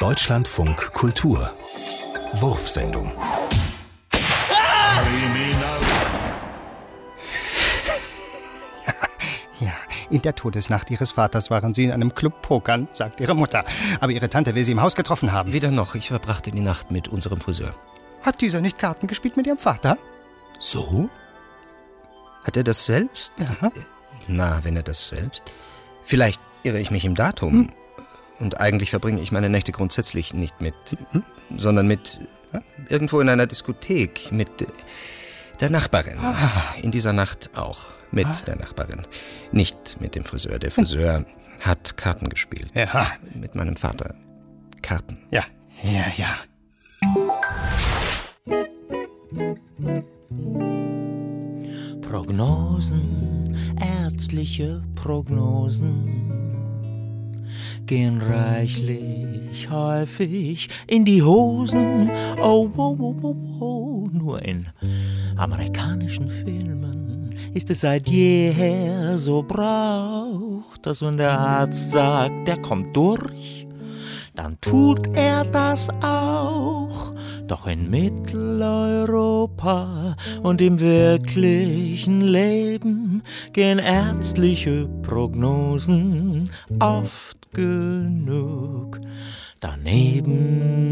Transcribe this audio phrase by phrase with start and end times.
[0.00, 1.52] Deutschlandfunk Kultur
[2.32, 3.12] Wurfsendung
[9.60, 9.74] Ja,
[10.08, 13.66] in der Todesnacht ihres Vaters waren sie in einem Club pokern, sagt ihre Mutter.
[14.00, 15.52] Aber ihre Tante will sie im Haus getroffen haben.
[15.52, 15.94] Weder noch.
[15.94, 17.74] Ich verbrachte die Nacht mit unserem Friseur.
[18.22, 19.98] Hat dieser nicht Karten gespielt mit ihrem Vater?
[20.58, 21.10] So?
[22.42, 23.34] Hat er das selbst?
[23.36, 23.70] Ja.
[24.28, 25.42] Na, wenn er das selbst.
[26.04, 27.70] Vielleicht irre ich mich im Datum.
[28.40, 30.74] Und eigentlich verbringe ich meine Nächte grundsätzlich nicht mit,
[31.56, 32.20] sondern mit
[32.88, 34.48] irgendwo in einer Diskothek mit
[35.60, 36.18] der Nachbarin.
[36.82, 39.06] In dieser Nacht auch mit der Nachbarin.
[39.52, 40.58] Nicht mit dem Friseur.
[40.58, 41.26] Der Friseur
[41.60, 42.70] hat Karten gespielt.
[42.74, 43.12] Ja.
[43.34, 44.14] Mit meinem Vater.
[44.82, 45.18] Karten.
[45.30, 45.44] Ja,
[45.82, 46.36] ja, ja.
[52.00, 56.39] Prognosen, ärztliche Prognosen
[57.90, 62.08] gehen reichlich häufig in die Hosen.
[62.40, 64.08] Oh, oh, oh, oh, oh.
[64.12, 64.68] Nur in
[65.36, 72.96] amerikanischen Filmen ist es seit jeher so Brauch, dass wenn der Arzt sagt, der kommt
[72.96, 73.66] durch,
[74.34, 77.14] dann tut er das auch.
[77.46, 83.22] Doch in Mitteleuropa und im wirklichen Leben
[83.52, 89.00] gehen ärztliche Prognosen oft genug
[89.60, 90.89] daneben.